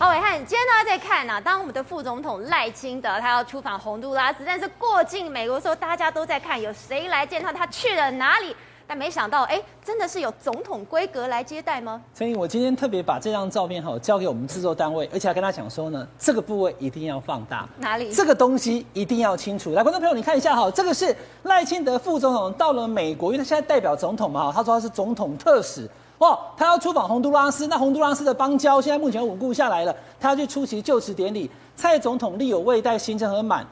[0.00, 8.54] 好，暐瀚，今天大家在看啊，当我们的副总统赖清德他要出访洪都拉斯，但是过境美国的时候，大家都在看有谁来见他，他去了哪里？
[8.86, 12.00] 但没想到，哎，真的是有总统规格来接待吗？
[12.14, 18.12] 所以我今天特别把这张照片哈交给我们制作单位，而且还跟他讲说呢，这个部位一定要放大，哪里？
[18.14, 19.72] 这个东西一定要清楚。
[19.72, 33.66] 来，观众朋友，你看一下哈，这个是赖清德副总统到了美国，因为他现在代表总统嘛，他说他是总统特使，哇，他要出访洪都拉斯，那洪都拉斯的邦交现在目前稳固下来了，他要去出席就职典礼，蔡总统力有未待，行程很满。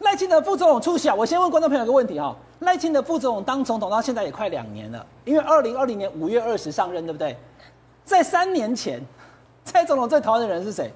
[0.00, 1.14] 赖清德副总统出席啊！
[1.14, 7.36] 我先问观众朋友一个问题哈：赖清德副总统当总统到现在也快两年了，因为二零二零年五月二十上任，对不对？
[8.04, 9.00] 在三年前，
[9.64, 10.92] 蔡总统最讨厌的人是谁？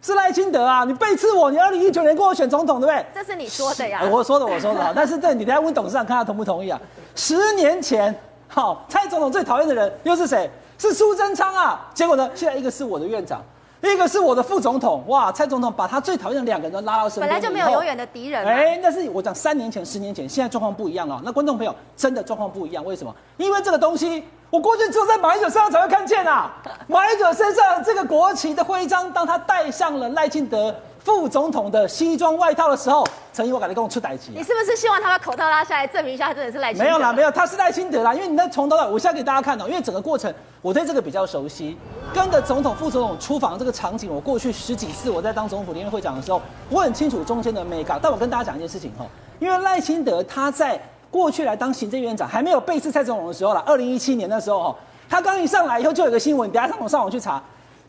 [0.00, 0.84] 是赖清德啊！
[0.84, 3.04] 你背刺我，你二零一九年跟我选总统，对不对？
[3.12, 4.02] 这是你说的呀？
[4.08, 4.80] 我说的，我说的。
[4.94, 6.80] 但是这你等下问董事长看他同不同意啊？
[7.16, 8.16] 十年前，
[8.48, 10.50] 好，蔡总统最讨厌的人又是谁？
[10.78, 11.88] 是苏贞昌啊！
[11.94, 12.30] 结果呢？
[12.34, 13.40] 现在一个是我的院长。
[13.82, 18.44] 一个是我的副总统，哇，蔡总统把他最讨厌的两个人都拉到身边，本来就没有永远的敌人。
[18.44, 21.20] 哎，那是我讲三年前、十年前，现在状况不一样了。
[21.24, 23.14] 那观众朋友，真的状况不一样，为什么？
[23.36, 26.52] 因为这个东西，我过去只有在马英九身上才会看见啊。
[26.88, 30.74] 马英九身上这个国旗的徽章，当他戴上了赖清德
[31.06, 34.32] 副总统的西装外套的时候，陈怡，我感觉跟我出代志。
[34.34, 36.84] 你是不是希望他把口罩拉下来，证明一下他真的是赖清德？
[36.84, 38.12] 没有啦，没有，他是赖清德啦。
[38.12, 41.78] 因为你那从头到尾，我现在给大家看哦，因为整个过程我对这个比较熟悉，
[42.12, 47.96] 跟着总统、副总统出访的这个场景，我过去十几次我在当总统府联络会长的时候，我很清楚中间的眉角。
[48.02, 49.06] 但我跟大家讲一件事情哈，
[49.38, 50.76] 因为赖清德他在
[51.08, 54.76] 过去来当行政院长，还没有背刺蔡总统的时候啦，二零一七年的时候哈，
[55.08, 57.40] 他刚一上来以后就有个新闻，等下上网上网去查。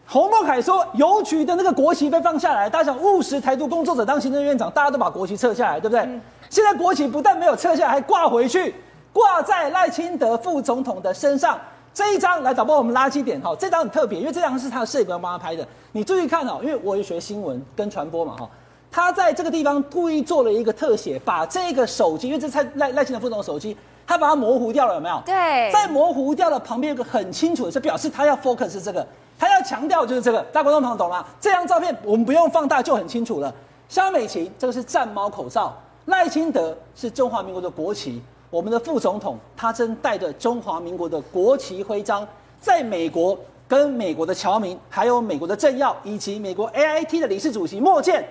[0.09, 5.99] 洪孟凯说，邮局的那个国旗被放下来，大家想务实台独工作者当行政院长，大家都把国旗撤下来，对不对？
[5.99, 8.73] 嗯、现在国旗不但没有撤下来，还挂回去，
[9.11, 11.59] 挂在赖清德副总统的身上。
[11.93, 15.67] 这一张来，导播我们垃圾点哈，这张很特别，因为这张是他的摄影帮他拍的。
[15.91, 18.49] 你注意看哦，因为我也学新闻跟传播嘛哈，
[18.89, 23.75] 他在这个地方故意做了一个特写，把这个手机，因为这是蔡赖赖清德副总统手机，
[24.05, 25.21] 他把它模糊掉了，有没有？
[25.25, 29.05] 对，在模糊掉了旁边有个很清楚的，是表示他要 focus 这个。
[29.39, 31.25] 他要强调就是这个，大家观众朋友懂吗？
[31.39, 33.53] 这张照片我们不用放大就很清楚了。
[33.87, 42.27] 肖美琴这个是战猫口罩，赖清德是中华民国的国旗，我们的副总统他正带着中华民国的国旗徽章，
[42.59, 43.37] 在美国
[43.67, 48.27] 跟美国的侨民，还有美国的政要以及美国 AIT 的理事主席莫健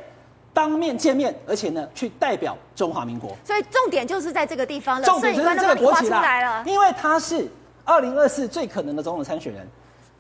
[0.53, 3.31] 当面见面，而且呢去代表中华民国。
[3.45, 7.49] 所以重点就是在这个地方了，重点就是这个国旗啦，因为他是
[7.85, 9.67] 二零二四最可能的总统参选人。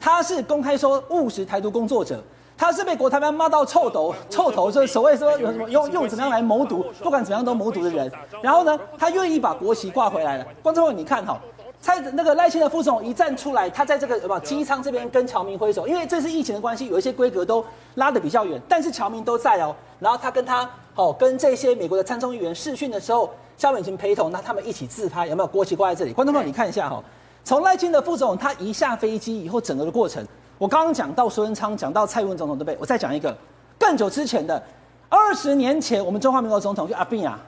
[0.00, 2.22] 他是公开说务实台独工作者，
[2.56, 8.10] 他是被国台办骂到臭头 臭头，就是所谓说有什么用用怎么样来谋独，不管怎么样都谋独的人。
[8.40, 10.46] 然后呢，他愿意把国旗挂回来了。
[10.62, 11.38] 观众朋友，你看哈，
[11.80, 17.64] 蔡那个赖清德副总统一站出来，他在这个什么机舱这边跟侨民挥手，因为这是疫情的关系，有一些规格都
[17.96, 19.74] 拉得比较远，但是侨民都在哦。
[19.98, 26.12] 然后他跟他哦跟这些美国的参众议员视讯的时候，萧美琴陪同，那他们一起自拍，有没有国旗挂在这里？
[26.12, 27.02] 观众朋友，你看一下哈。
[27.46, 30.26] 从赖清德副总统他一下飞机以后，整个的过程，
[30.58, 32.76] 我刚刚讲到苏贞昌，讲到蔡英文总统，对不对？
[32.80, 33.32] 我再讲一个
[33.78, 34.60] 更久之前的，
[35.08, 37.38] 二十年前，我们中华民国总统就阿扁啊。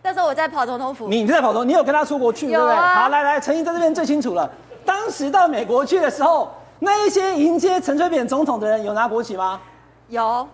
[0.00, 2.76] 那时候我在跑总统府，你在跑总统，你有跟他出国去，对不对？
[2.76, 4.48] 好，来来，陈怡在这边最清楚了。
[4.84, 6.48] 当时到美国去的时候，
[6.78, 9.60] 那一些迎接陈水扁总统的人有拿国旗吗？
[10.06, 10.48] 有。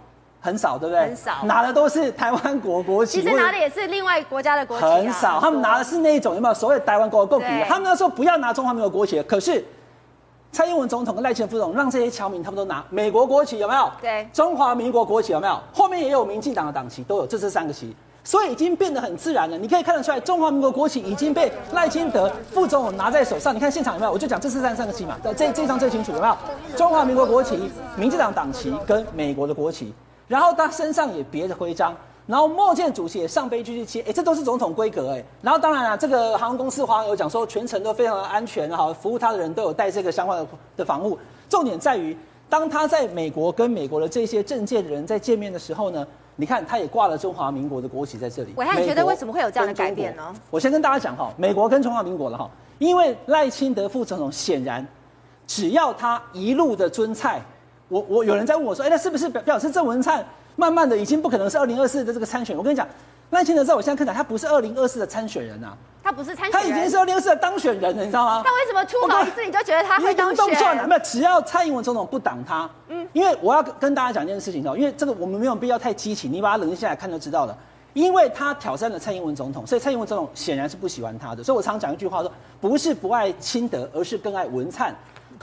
[0.45, 1.01] 很少，对不对？
[1.01, 3.23] 很少，拿的都是台湾国国旗。
[3.23, 4.85] 其实拿的也是另外国家的国旗。
[4.85, 7.47] 很少，他们拿的是那种有没有所谓台湾国国旗？
[7.67, 9.65] 他们那时候不要拿中华民国国旗，可是
[10.53, 13.91] 蔡英文总统跟赖清德副总统让这些侨民他们都拿美国国旗，有没有？
[14.03, 15.59] 对，中华民国国旗有没有？
[15.73, 19.57] 后面也有民进党的党旗，都有，这是三个旗，所以已经变得很自然了。
[19.57, 23.57] 你可以看得出来，中华民国国旗已经被赖清德副总统拿在手上。
[23.57, 24.13] 你看现场有没有？
[24.13, 26.37] 我就讲这是三三个旗嘛，这这张最清楚，有没有？
[26.77, 29.95] 中华民国国旗、民进党党旗跟美国的国旗。
[30.27, 31.95] 然后他身上也别着徽章，
[32.27, 35.25] 然后莫健主席也上飞机去接，哎，这都是总统规格哎。
[35.43, 40.47] 然后当然了，这个航空公司华航有讲说全程都非常的安全哈，服务他的人都有带这个相关的
[40.79, 41.19] 的防护。
[41.49, 42.17] 重点在于，
[42.49, 46.07] 当他在美国跟美国的这些政界的人在见面的时候呢，
[46.37, 48.55] 你看他也挂了中华民国的国旗在这里。
[48.57, 50.35] 暐瀚，你觉得为什么会有这样的改变呢？
[50.51, 54.87] 我先跟大家讲哈，美国跟中华民国了哈，因为赖清德副总统显然，
[55.47, 57.43] 只要他一路的遵蔡。
[57.89, 60.25] 我我有人在问我说，哎，那是不是表表示郑文灿
[60.57, 62.57] 慢慢的已经不可能是二零二四的这个参选？
[62.57, 62.87] 我跟你讲，
[63.31, 68.43] 赖清德在我现在看来，他不是二零二四的参选人啊，他不是参选人，他已经是二零二四的当选人了，你知道吗？
[68.45, 70.37] 他为什么出访一次你就觉得他会当选？
[70.37, 77.57] 动算了，没有，只要蔡英文总统不挡他，嗯，因为我要跟大家讲一件事情哦，因为这个我们没有必要太激情，你把它冷静下来看就知道了。
[77.93, 81.45] 因为他挑战了蔡英文总统，所以蔡英文总统显然是不喜欢他的。
[81.45, 84.93] 所以我常讲一句话说，不是不爱清德，而是更爱文灿。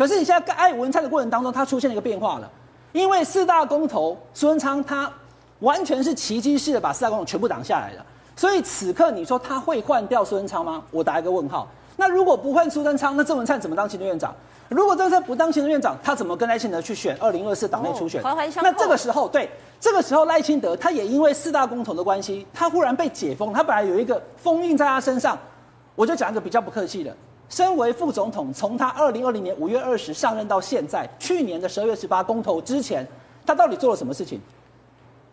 [0.02, 2.50] 可是你现在爱文灿的过程当中，他出现了一个变化了。
[2.92, 5.08] 因为四大公投，苏贞昌他
[5.60, 8.04] 完全是奇迹式的把四大公投全部挡下来了。
[8.36, 10.82] 所以此刻你说他会换掉苏贞昌吗？
[10.90, 11.68] 我打一个问号。
[11.98, 14.34] 那如果不换苏贞昌，那郑文灿怎么当行政院长？
[14.70, 18.24] 如果郑文灿不当行政院长，他怎么跟赖清德去选二零二四党内初选？
[18.24, 19.48] 那这个时候，对
[19.80, 25.38] 这个时候赖清德他也因为四大公投的关系，他忽然被解封，他本来有一个封印在他身上。
[25.94, 27.16] 我就讲一个比较不客气的，
[27.52, 33.06] 身为副总统，从他二零二零年五月二十上任到现在，去年的十二月十八公投之前，
[33.46, 34.40] 他到底做了什么事情？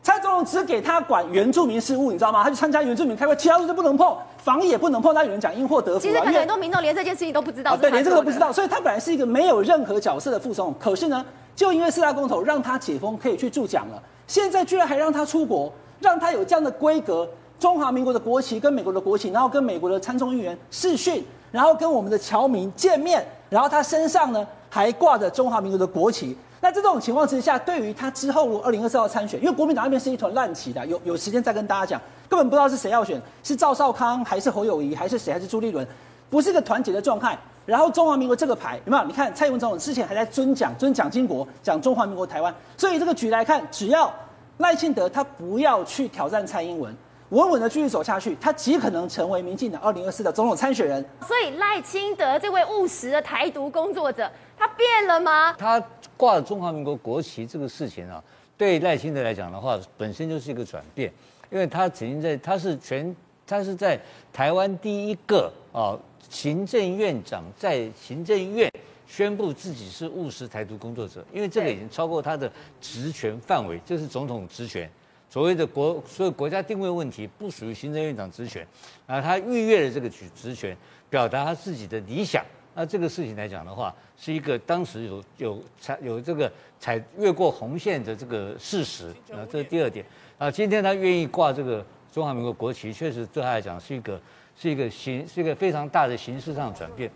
[0.03, 2.43] 蔡总统只给他管原住民事务，你知道吗？
[2.43, 5.15] 他去参加原住民开会，其他事都不能碰，防疫也不能碰。
[5.15, 7.77] 他有人讲因祸得福啊，其实很多民众连这件事情都不知道。
[7.77, 11.25] 对，连这个都不知道，所以他本来是一个没有任何角色的副总统，可是呢，
[11.55, 14.03] 就因为四大公投让他解封，可以去助奖了。
[14.27, 17.29] 现在居然还让他出国，让他有这样的规格。
[17.61, 26.37] 中华民国的国旗跟美国的国旗，然后跟美国的参众议员视讯，然后跟我们的侨民见面，然后他身上呢还挂着中华民国的国旗。
[26.61, 35.87] 那这种情况之下，对于他之后如二零二四号参选，因为国民党那边是一团烂棋的，有有时间再跟大家讲，根本不知道是谁要选，是赵少康还是侯友谊还是谁还是朱立伦，
[36.29, 37.39] 不是一个团结的状态。
[37.65, 39.05] 然后中华民国这个牌有没有？
[39.05, 42.53] 你看蔡英文总统之前还在尊讲尊蒋经国，讲中华民国台湾。
[42.77, 44.13] 所以这个局来看，只要
[44.57, 46.93] 赖清德他不要去挑战蔡英文。
[47.31, 51.05] 稳稳的继续走下去，他极可能成为民进党二零二四的总统参选人。
[51.27, 55.53] 所以赖清德这位务实的台独工作者，他变了吗？
[55.59, 55.83] 他
[56.17, 58.23] 挂了中华民国国旗这个事情啊，
[58.57, 61.13] 对赖清德来讲的话，本身就是一个转变，
[61.51, 63.15] 因为他曾经在，他是全，
[63.47, 64.01] 他是在
[64.33, 65.99] 台湾第一个啊
[66.31, 68.73] 行政院长在行政院
[69.07, 74.91] 宣布自己是务实台独工作者，因为这个已经超过他的职权范围，这是总统职权。
[75.31, 78.67] 所谓的国，所有国家定位问题不属于行政院长职权，
[79.07, 80.77] 啊，他逾越了这个职职权，
[81.11, 82.45] 表达他自己的理想。
[82.75, 89.09] 那这个事情来讲的话，是一个当时有有踩有这个踩越过红线的这个事实。
[89.33, 90.05] 啊，这是第二点。
[90.39, 94.21] 啊，今天他愿意挂这个中华民国国旗，确实对他来讲是一个
[94.57, 97.11] 是一个形是一个非常大的形式上的转变。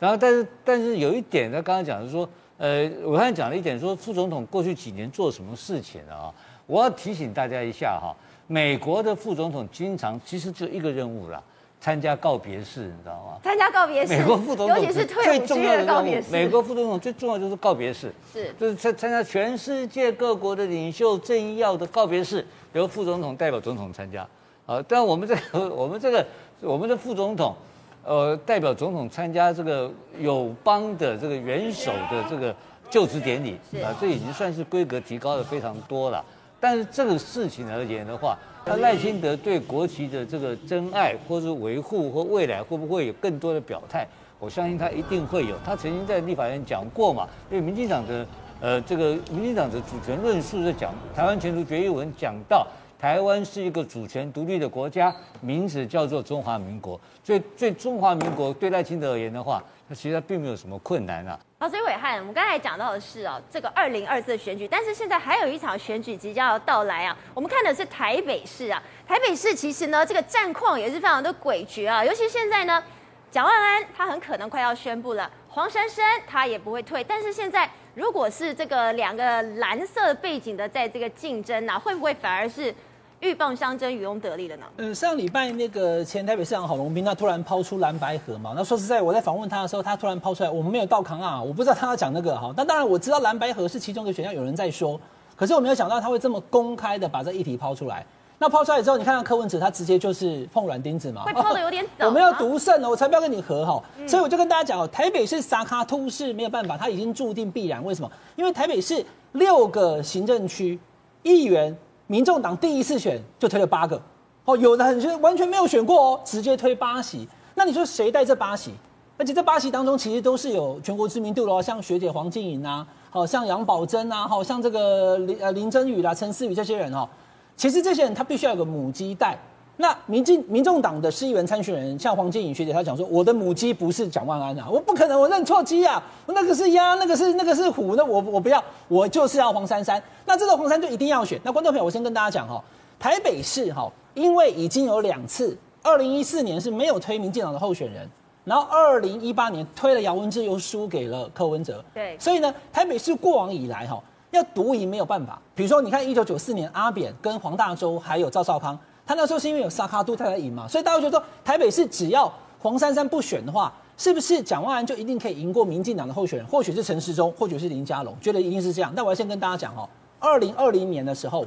[0.00, 2.28] 然后，但是但是有一点，他刚刚讲的是说，
[2.58, 6.34] 呃，我刚才讲了一点，说副总统过去几年做什么事情啊？
[6.66, 8.14] 我要提醒大家一下哈，
[8.46, 11.42] 美国的副总统经常其实就一个任务啦，
[11.80, 13.38] 参加告别式，你知道吗？
[13.42, 16.30] 参加告别式，美国副总统尤其是退伍军人的告别式。
[16.30, 24.26] 美国副总统最重要就是告别式，是就是参参加全世界各国的领袖政要的告别式，由副总统代表总统参加。
[24.66, 26.26] 啊，但我们这个 我们这个
[26.62, 27.54] 我们的副总统，
[28.02, 32.56] 呃，代表总统参加这个友邦的这个元首的这个
[32.88, 36.24] 就职典礼，啊，这已经算是规格提高的非常多了。
[36.64, 44.06] 但是这个事情而言的话，他赖清德对国旗的这个真爱或是维护或未来会不会有更多的表态？
[44.38, 45.56] 我相信他一定会有。
[45.62, 48.26] 他曾经在立法院讲过嘛，对民进党的
[48.62, 52.66] 呃这个民进党的主权论述在讲台湾前途决议文讲到
[53.04, 56.98] 台湾是一个主权独立的国家，名字叫做中华民国。
[57.22, 61.38] 所以对中华民国对赖清德而言的话，他其实他并没有什么困难啊。
[61.58, 67.14] 好，所以暐瀚，我们刚才讲到的是哦，这个二零二四的选举，但是现在还有一场选举即将要到来啊。
[67.34, 72.02] 我们看的是台北市啊，台北市其实呢，这个战况也是非常的诡谲啊。
[72.02, 72.82] 尤其现在呢，
[73.30, 77.04] 蒋万安他很可能快要宣布了，黄珊珊他也不会退。
[77.04, 82.74] 但是现在如果是这个两个蓝色背景的在这个竞争呢、啊，会不会反而是？
[83.20, 84.66] 鷸蚌相争，渔翁得利了呢。
[84.76, 88.52] 嗯，上礼拜那个前台北市长郝龙斌，他突然抛出蓝白河嘛。
[88.54, 92.52] 那说实在，我在访问他的时候，他突然抛出来，我们没有到扛啊，我不知道他要讲那个哈。
[92.54, 95.00] 但当然我知道蓝白河是其中一个选项，有人在说。
[95.36, 98.04] 可是我没有想到他会这么公开的把这议题抛出来。
[98.38, 101.22] 那抛出来之后，你看到柯文哲，他直接就是碰软钉子嘛。
[101.22, 102.04] 会抛的有点早。
[102.08, 103.82] 我们要独胜了，我才不要跟你和哈。
[104.06, 107.82] 所以我就跟大家讲哦，台北市撒卡突是没有办法，他已经注定必然。
[107.82, 108.10] 为什么？
[108.36, 109.02] 因为台北市
[109.32, 110.78] 六个行政区
[111.22, 111.74] 议员。
[112.06, 114.00] 民众党第一次选就推了八个，
[114.44, 117.26] 哦，有的很是完全没有选过哦，直接推八席。
[117.54, 118.72] 那你说谁带这八席？
[119.16, 127.08] 而且这八席当中其实都是有全国知名度的哦，像学姐黄静莹啊，好像杨宝珍啊，好像这个林呃林真雨啦、陈思宇这些人哦，
[127.56, 129.38] 其实这些人他必须要有个母鸡带。
[129.76, 140.00] 那民进民众党的市议员参选人，像黄建颖学姐，她讲说，我的母鸡不是蒋万安啊，我不可能，我认错鸡啊，那个是鸭，那个是那个是虎，那我我不要，我就是要黄珊珊。
[140.24, 141.40] 那这个黄珊就一定要选。
[141.42, 142.62] 那观众朋友，我先跟大家讲哈，
[143.00, 148.08] 台北市哈，因为已经有两次，二零一四年是没有推民进党的候选人，
[148.44, 151.84] 然后二零一八年推了姚文智，又输给了柯文哲。
[151.92, 154.00] 对，所以呢，台北市过往以来哈，
[154.30, 155.36] 要独赢没有办法。
[155.52, 158.78] 比如说，你看一九九四年阿扁跟黄大洲还有赵少康。
[159.06, 166.46] 他那时候是因为有撒卡都他才赢嘛，所以大家觉得说台北市只要黄珊珊不选的话，是不是蒋万安就一定可以赢过民进党的候选人？
[166.46, 168.92] 或许是陈时中，或许是林佳龙，觉得一定是这样。
[168.96, 171.44] 但我要先跟大家讲哦，二零二零年的时候，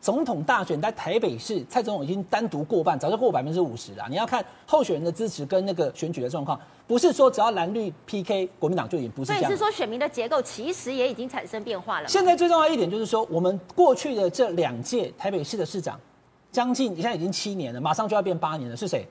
[0.00, 4.04] 总统大选在台北市，蔡总统已经单独过半，早就过百分之五十了。
[4.08, 9.42] 你要看候选人的支持跟那个选举的状况，不是说只要蓝绿 PK 国民党就赢，不是这样。
[9.44, 12.08] 所以是说选民的结构其实也已经产生变化了。
[12.08, 15.98] 现在最重要一点就是说，我们过去的这两届台北市的市长，
[16.52, 19.06] 将近现在已经七年了，马上就要变八年了，是谁？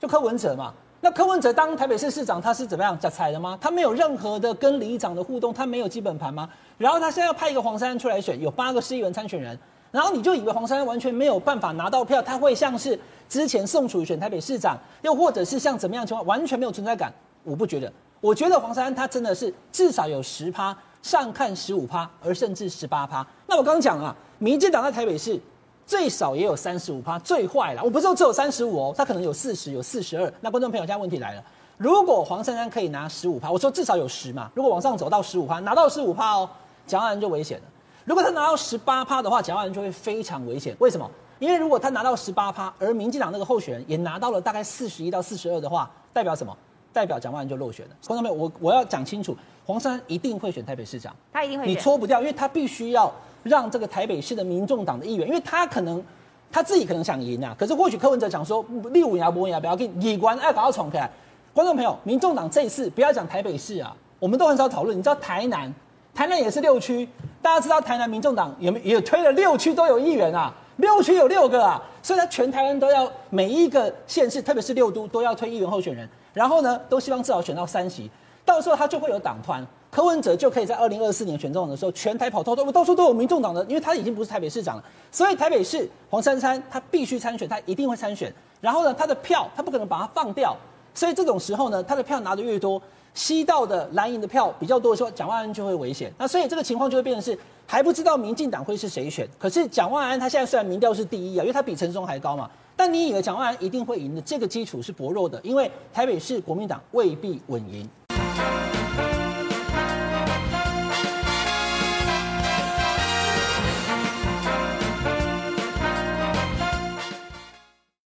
[0.00, 0.72] 就柯文哲嘛。
[1.00, 3.58] 那柯文哲当台北市市长，他是怎么样假彩的吗？
[3.60, 6.48] 他没有任何的跟里长的互动，他没有基本盘吗？
[6.78, 9.58] 然后他现在要派一个黄珊珊出来选，有八个市议员参选人，
[9.90, 12.98] 然后你就以为黄珊珊完全没有办法拿到票，他会像是
[13.28, 17.12] 之前宋楚瑜选台北市长，又或者是像怎么样情况，完全没有存在感？
[17.42, 23.26] 我不觉得，我觉得黄珊珊他真的是至少有十趴，上看十五趴，而甚至十八趴。
[23.46, 25.38] 那我刚刚讲啊，民进党在台北市。
[25.86, 27.82] 最少也有三十五趴，最坏了。
[27.84, 30.32] 我不是说只有三十五哦，他可能有四十，有四十二。
[30.40, 31.44] 那观众朋友，现在问题来了：
[31.76, 34.50] 如果黄珊珊可以拿十五趴，我说至少有十嘛。
[34.54, 36.48] 如果往上走到十五趴，拿到十五趴哦，
[36.86, 37.64] 蒋万安就危险了。
[38.04, 40.74] 如果他拿到十八趴的话，蒋万安就会非常危险。
[40.78, 41.10] 为什么？
[41.38, 46.56] 因为如果他拿到十八趴，而民进党那个候选人也拿到了大概四十一到四十二的话，代表什么？
[46.94, 47.92] 代表蒋万安就落选了。
[48.06, 49.36] 观众朋友，我我要讲清楚，
[49.66, 53.12] 黄珊珊一定会选台北市长，他一定会，你搓不掉，因为他必须要。
[53.44, 56.02] 让这个台北市的民众党的议员，因为他可能
[56.50, 61.10] 他自己可能想赢啊，可是或许柯文哲讲说立五牙不问牙，不要给议官爱搞到闯开来。
[61.52, 64.96] 观众朋友，民众党这一次不要讲台北市啊，我们都很少讨论。
[64.96, 65.70] 你知道台南，
[66.14, 67.06] 台南也是六区，
[67.42, 78.10] 大家知道台南民众党也也推了六区都有议员啊，六区有六个啊，所以他全台湾都要每一个县市，特别是六都都要推议员候选人，然后呢，都希望至少选到三席，
[78.44, 79.66] 到时候他就会有党团。
[79.90, 88.34] 柯文哲就可以在二零二四年选总统的时候，全台跑透透，到处都有民众党的，因为他已经不是台北市长了，所以台北市黄珊珊他必须参选，他一定会参选。
[88.60, 90.56] 然后呢，他的票他不可能把它放掉，
[90.92, 92.82] 所以这种时候呢，他的票拿的越多，
[93.14, 96.12] 吸到的蓝营的票比较多的时候，蒋万安就会危险。
[96.18, 107.88] 那所以这个情况就会变成是还不知道民进党会是谁选，可是蒋万安他现在虽然民调是第一啊，因为他比陈松还高嘛，但你以为蒋万安一定会赢的这个基础是薄弱的，因为台北市国民党未必稳赢。